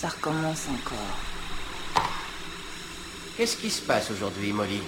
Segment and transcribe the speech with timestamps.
[0.00, 0.96] Ça recommence encore.
[3.36, 4.80] Qu'est-ce qui se passe aujourd'hui, Molly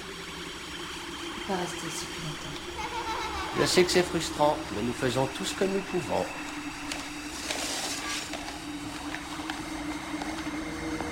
[1.46, 3.60] Pas rester ici plus longtemps.
[3.60, 6.24] Je sais que c'est frustrant, mais nous faisons tout ce que nous pouvons.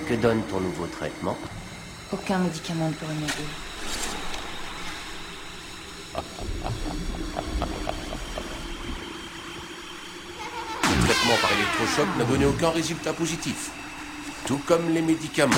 [0.08, 1.36] Que donne ton nouveau traitement
[2.10, 3.48] Aucun médicament ne pourrait m'aider.
[10.84, 13.72] Le traitement par électrochoc n'a donné aucun résultat positif.
[14.50, 15.54] Tout comme les médicaments.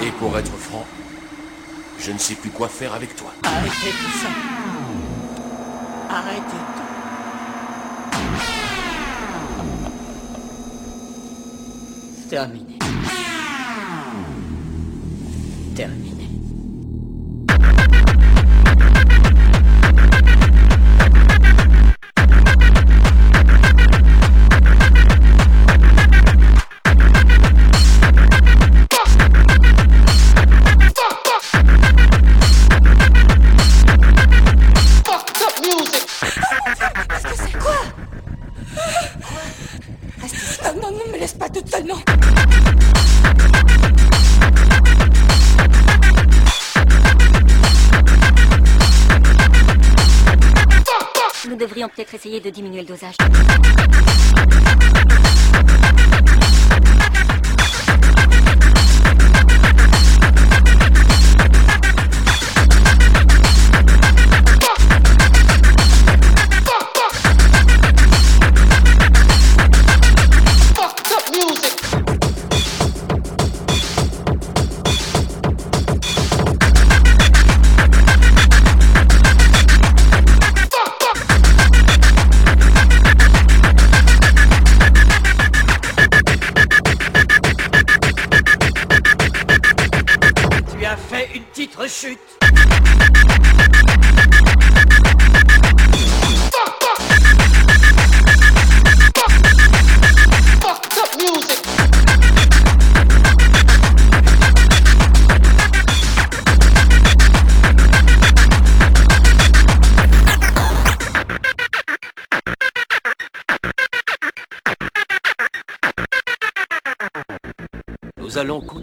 [0.00, 0.86] Et pour être franc,
[1.98, 3.34] je ne sais plus quoi faire avec toi.
[3.42, 4.28] Arrêtez tout ça.
[6.08, 6.84] Arrêtez tout.
[12.30, 12.78] Terminé.
[15.74, 16.13] Terminé.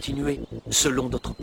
[0.01, 0.39] Continuer
[0.71, 1.33] selon notre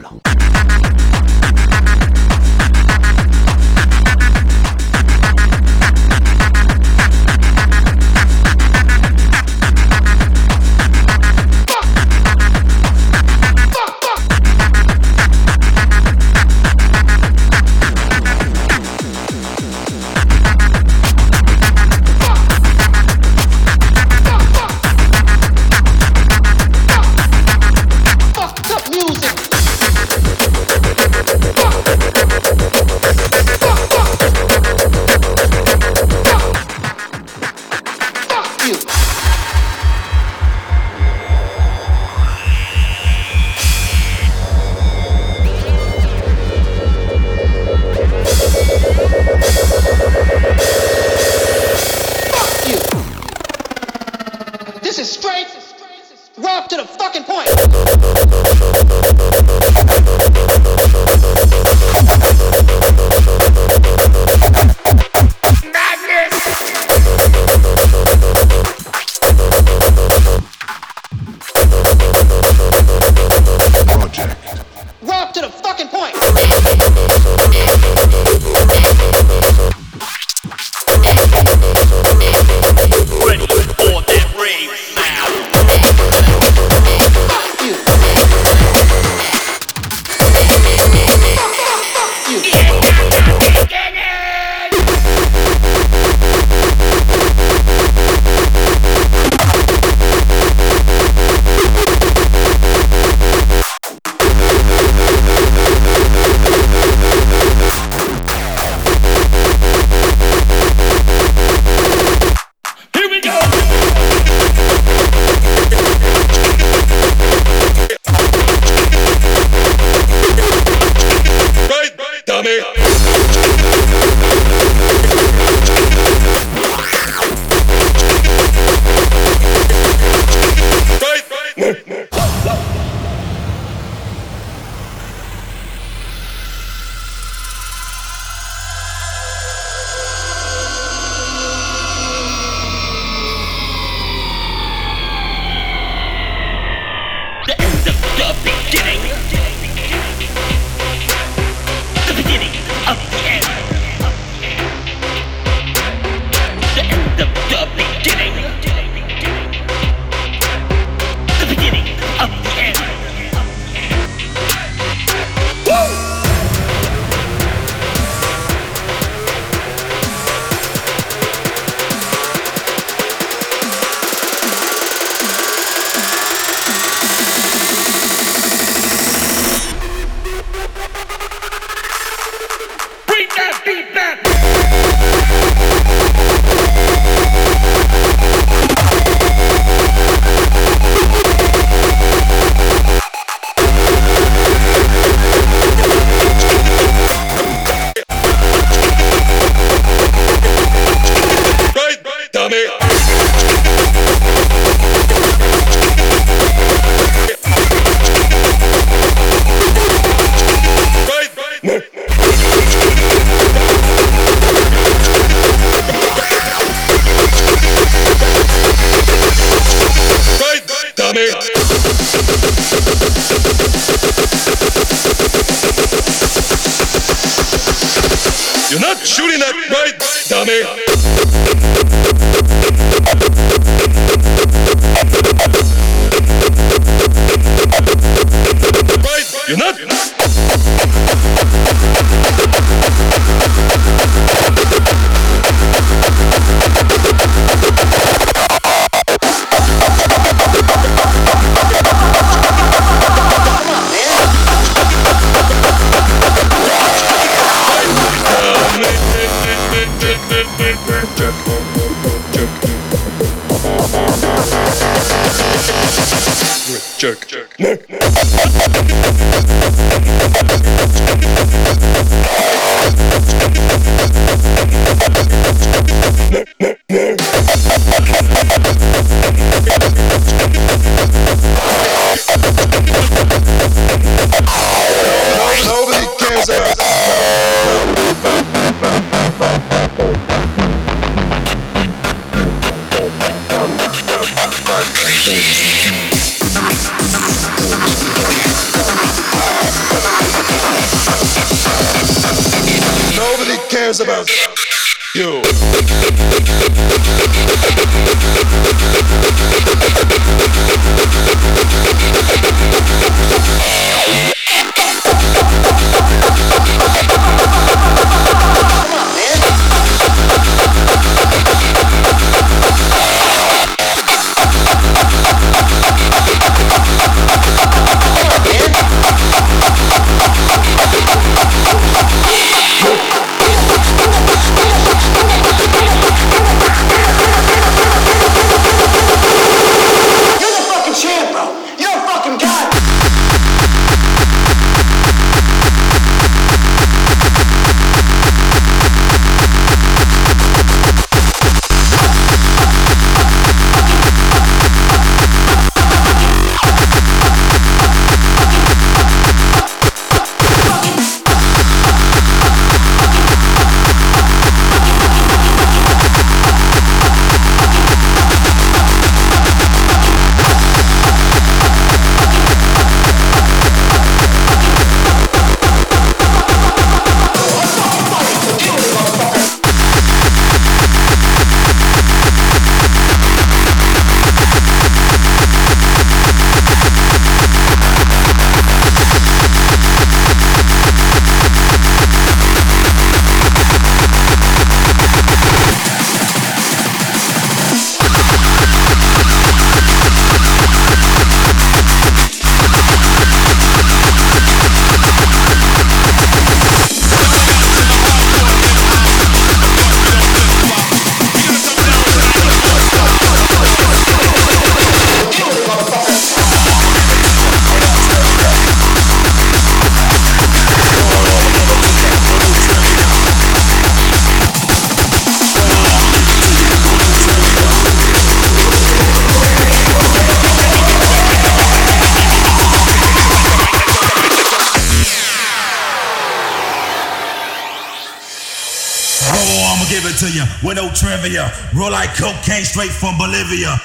[441.88, 443.78] More like cocaine straight from Bolivia.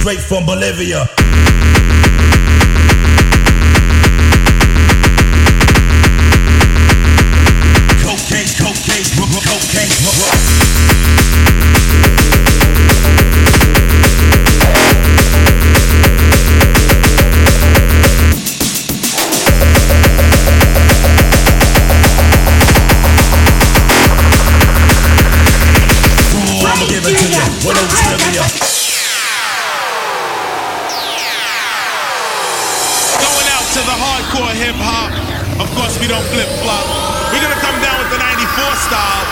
[0.00, 1.21] Straight from Bolivia.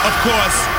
[0.00, 0.70] Of course,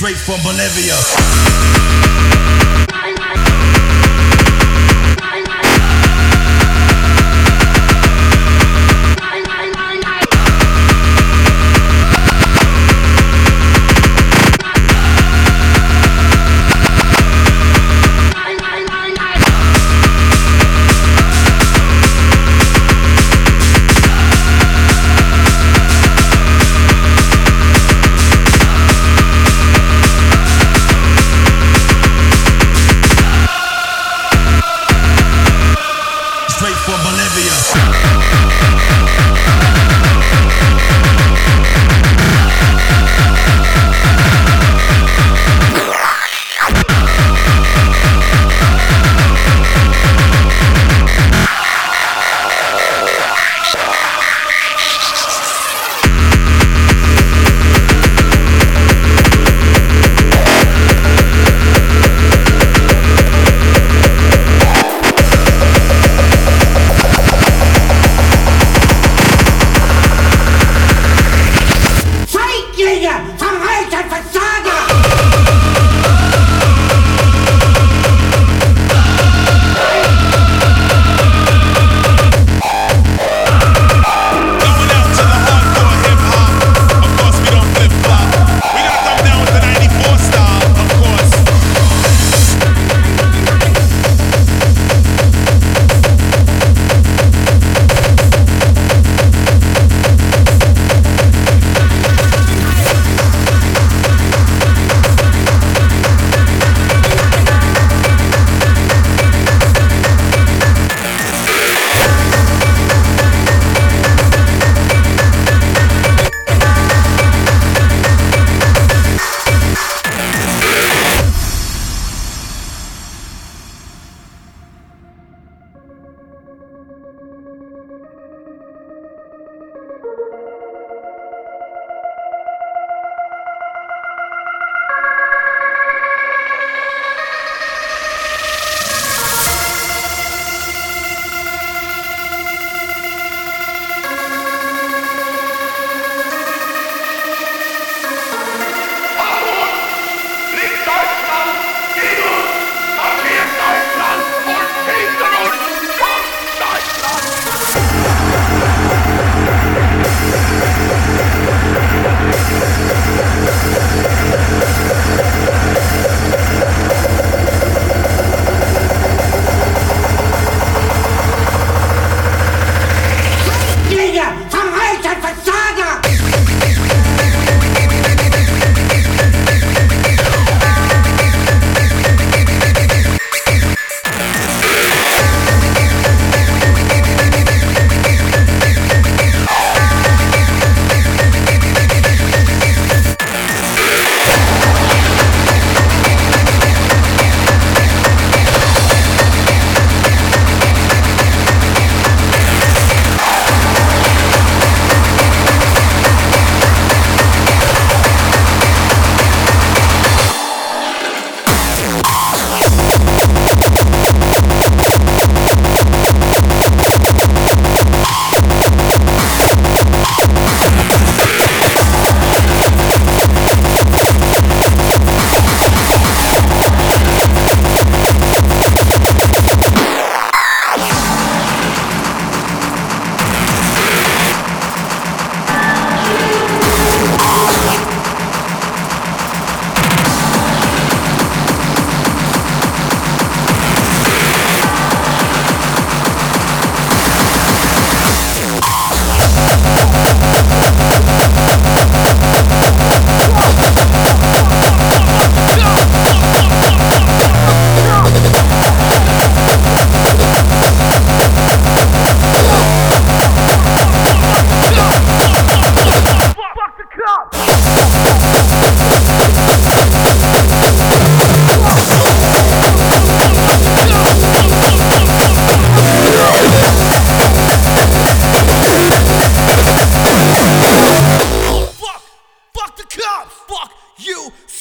[0.00, 0.59] straight from Bolivia.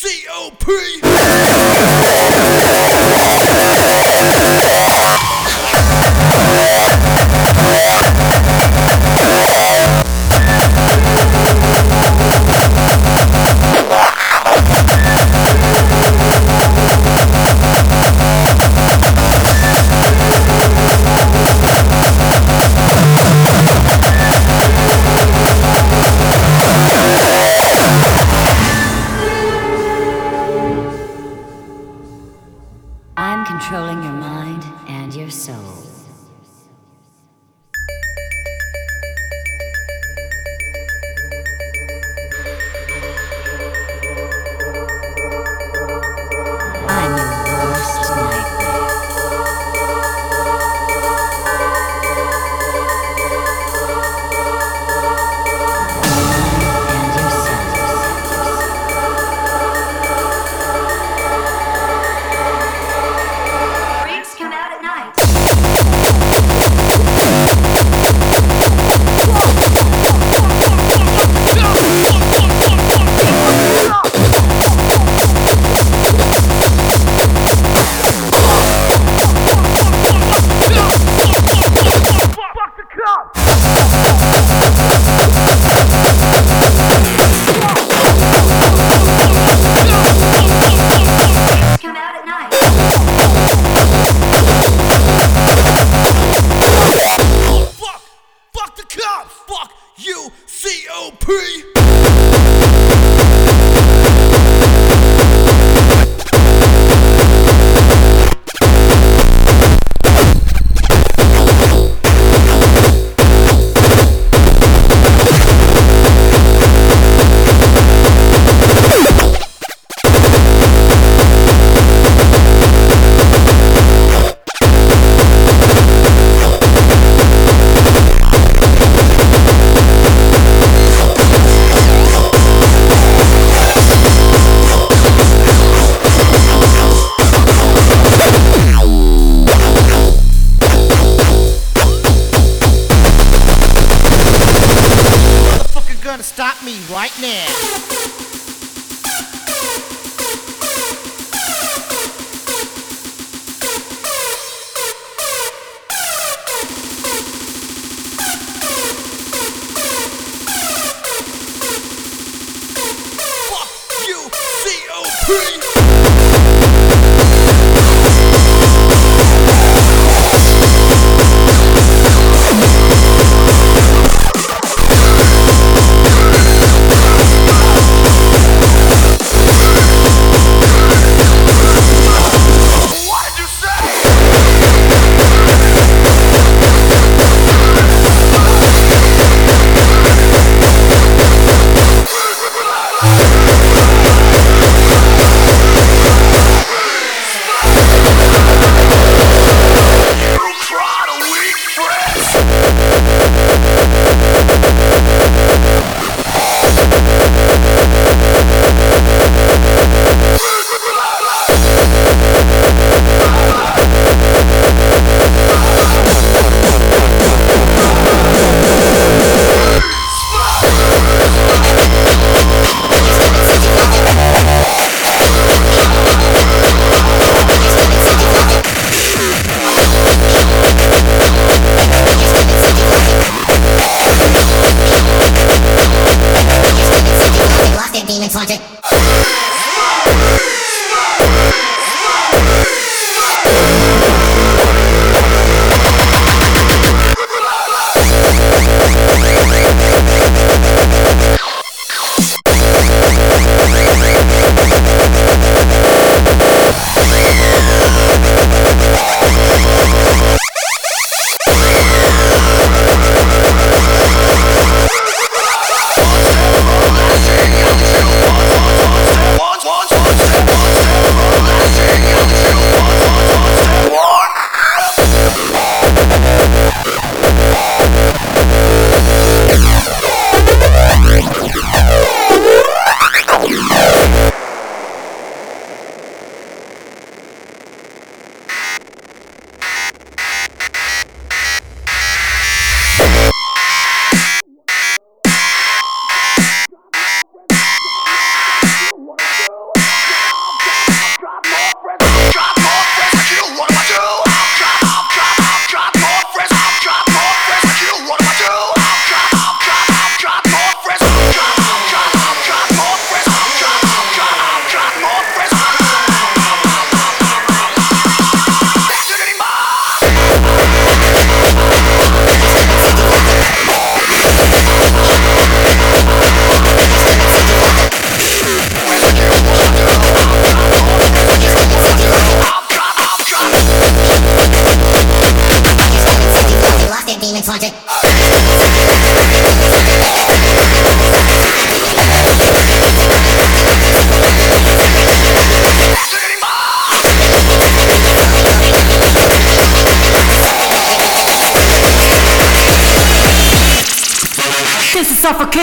[0.09, 0.65] COP.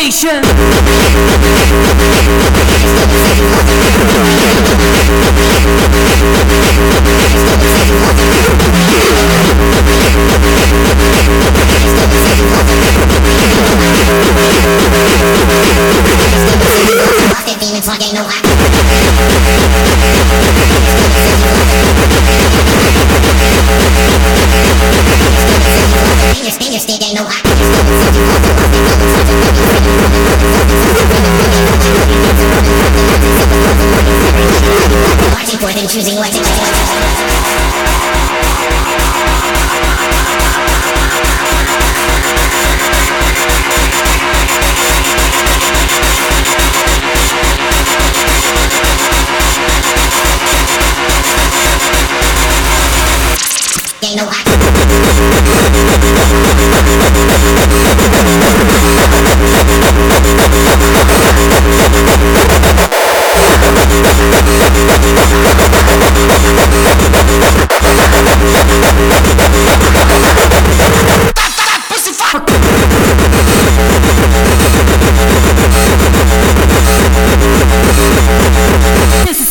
[0.07, 0.76] nation.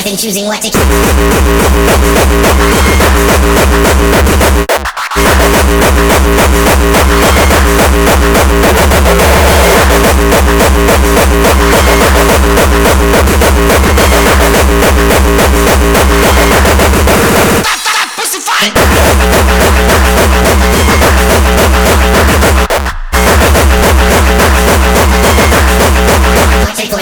[0.00, 0.80] with and choosing what to keep.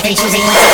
[0.09, 0.68] Choosing what to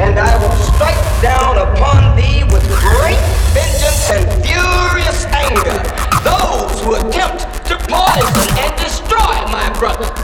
[0.00, 3.20] And I will strike down upon thee with great
[3.52, 5.82] vengeance and furious anger
[6.24, 10.21] those who attempt to poison and destroy my brother.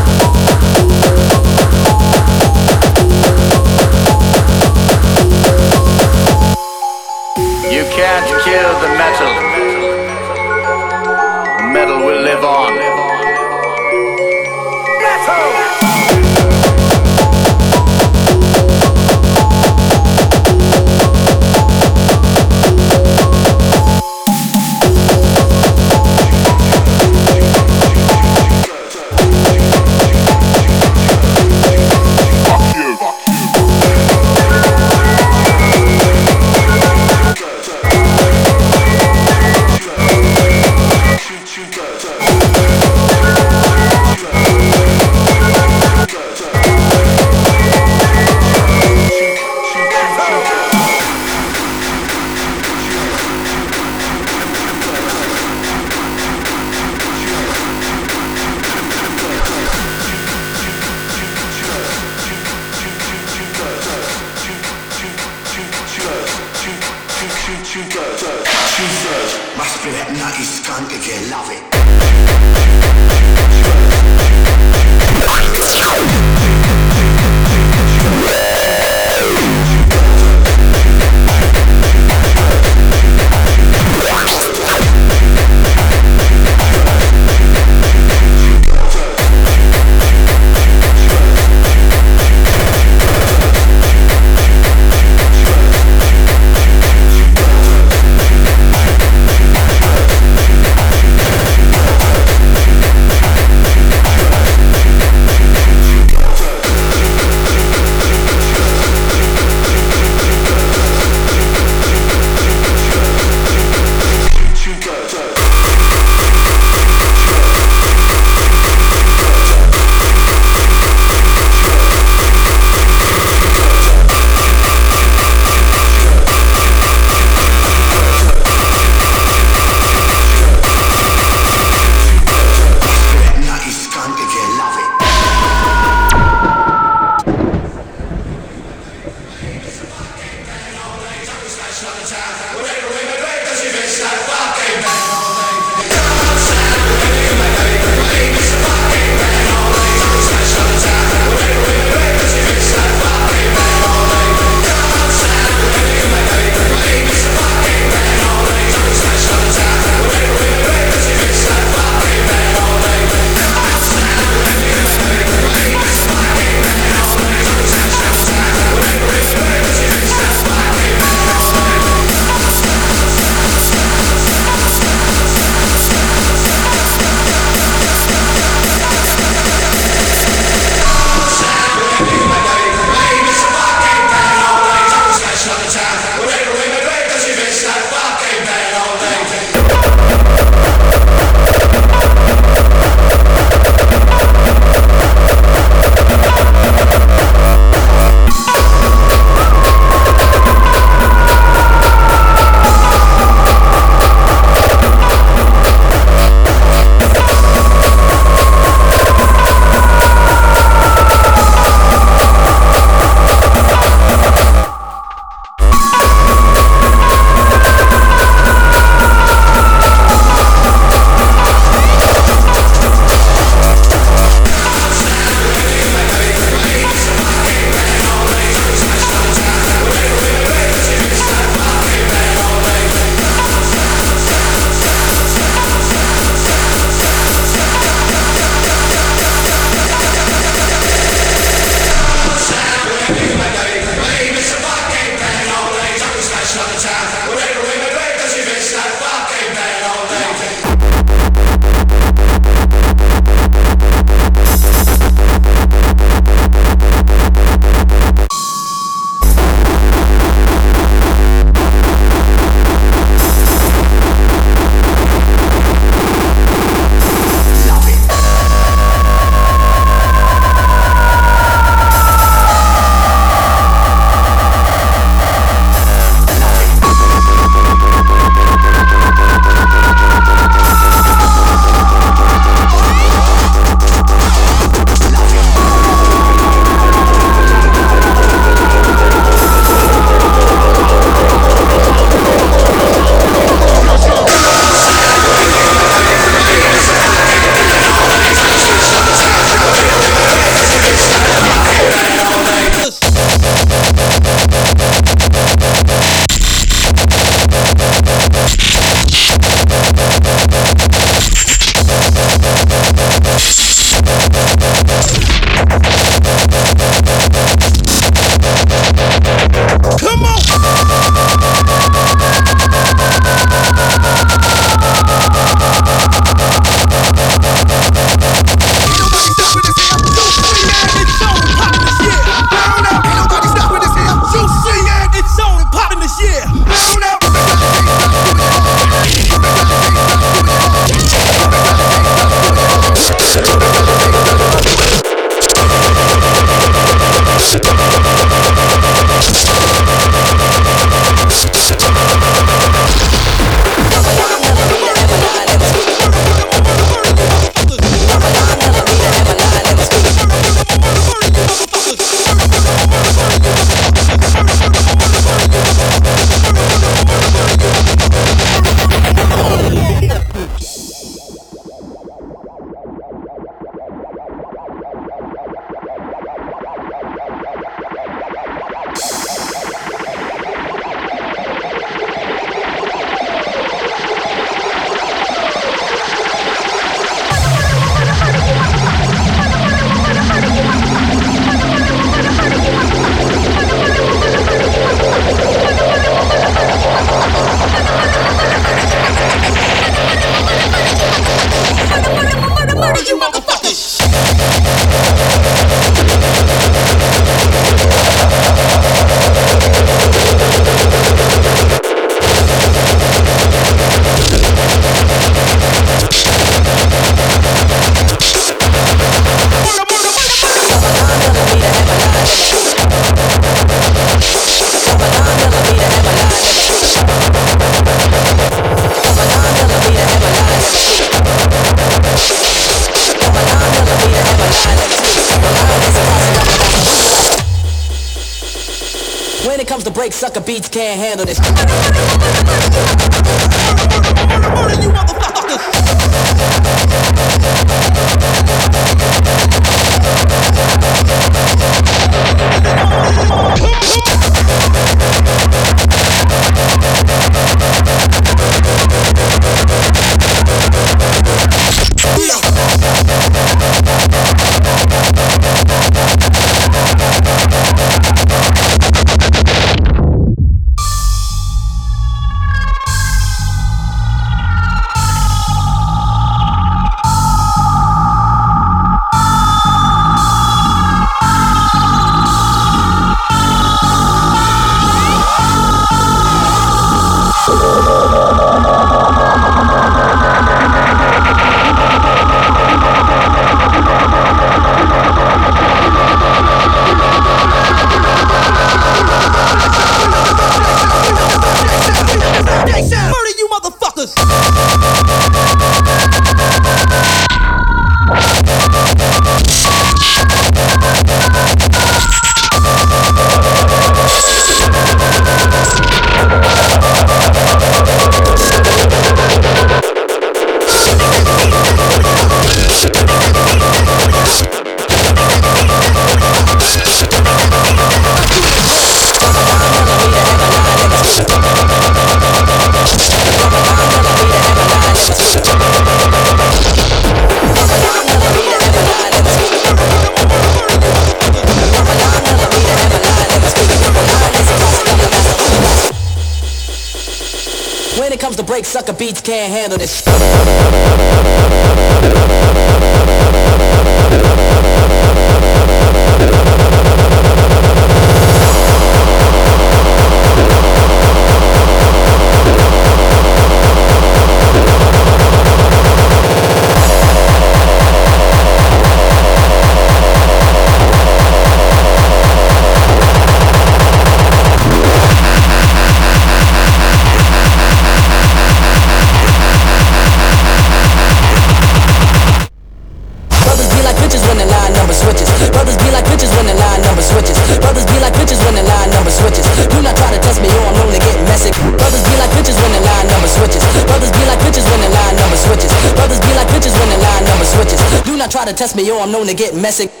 [598.61, 600.00] Test me or I'm known to get messy.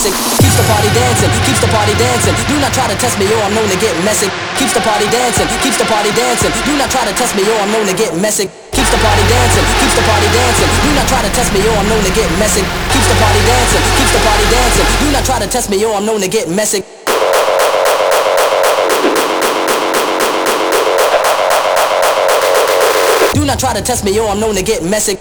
[0.00, 0.16] Messy.
[0.40, 2.32] Keeps the party dancing, keeps the party dancing.
[2.48, 4.32] Do not try to test me or I'm known to get messy.
[4.56, 6.48] Keeps the party dancing, keeps the party dancing.
[6.64, 8.48] Do not try to test me or I'm known to get messy.
[8.72, 10.68] Keeps the party dancing, keeps the party dancing.
[10.80, 12.64] Do not try to test me or I'm known to get messy.
[12.92, 14.86] Keeps the party dancing, keeps the party dancing.
[15.04, 16.80] Do not try to test me or I'm known to get messy.
[23.36, 25.18] Do not try to test me or I'm known to get messy.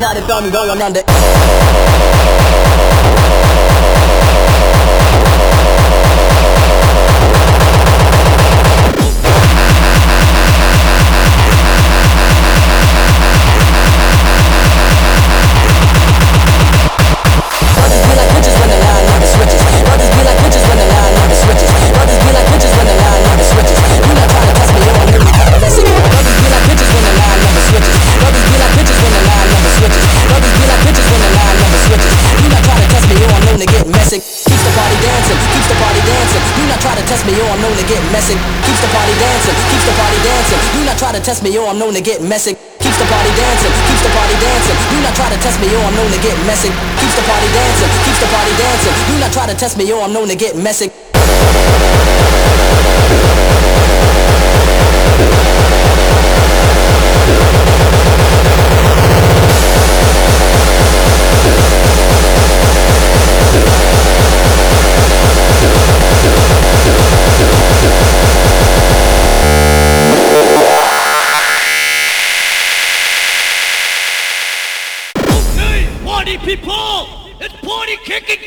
[0.00, 2.27] It's tell me dummy going on under.
[41.28, 42.56] Test me, yo, I'm known to get messy.
[42.80, 44.76] Keeps the party dancing, keeps the party dancing.
[44.88, 46.72] Do not try to test me, yo, I'm known to get messy.
[46.96, 48.94] Keeps the party dancing, keeps the party dancing.
[49.12, 50.88] Do not try to test me, yo, I'm known to get messy.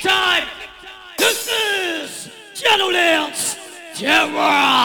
[0.01, 0.47] Time!
[1.17, 3.57] This is Shadowlands
[3.95, 4.80] Terror!